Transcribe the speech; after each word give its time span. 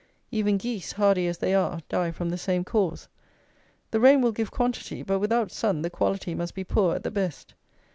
Even 0.31 0.57
geese, 0.57 0.93
hardy 0.93 1.27
as 1.27 1.37
they 1.37 1.53
are, 1.53 1.79
die 1.87 2.09
from 2.09 2.29
the 2.31 2.37
same 2.39 2.63
cause. 2.63 3.07
The 3.91 3.99
rain 3.99 4.19
will 4.21 4.31
give 4.31 4.49
quantity; 4.49 5.03
but 5.03 5.19
without 5.19 5.51
sun 5.51 5.83
the 5.83 5.91
quality 5.91 6.33
must 6.33 6.55
be 6.55 6.63
poor 6.63 6.95
at 6.95 7.03
the 7.03 7.11
best. 7.11 7.53